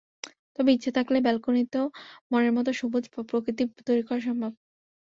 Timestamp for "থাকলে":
0.97-1.17